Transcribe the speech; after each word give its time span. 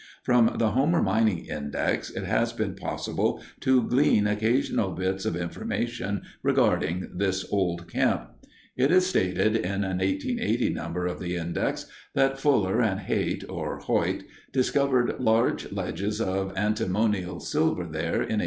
From 0.23 0.55
the 0.57 0.71
Homer 0.71 0.99
Mining 1.03 1.45
Index 1.45 2.09
it 2.09 2.23
has 2.23 2.53
been 2.53 2.73
possible 2.73 3.39
to 3.59 3.83
glean 3.87 4.25
occasional 4.25 4.89
bits 4.93 5.25
of 5.25 5.35
information 5.35 6.23
regarding 6.41 7.11
this 7.13 7.45
old 7.53 7.87
camp. 7.87 8.27
It 8.75 8.89
is 8.89 9.05
stated 9.05 9.55
in 9.55 9.83
an 9.83 9.99
1880 9.99 10.69
number 10.71 11.05
of 11.05 11.19
the 11.19 11.35
Index 11.35 11.85
that 12.15 12.39
Fuller 12.39 12.81
and 12.81 13.01
Hayt 13.01 13.43
(or 13.47 13.77
Hoyt) 13.77 14.23
discovered 14.51 15.17
large 15.19 15.71
ledges 15.71 16.19
of 16.19 16.51
antimonial 16.57 17.39
silver 17.39 17.83
there 17.83 18.23
in 18.23 18.39
1879. 18.39 18.39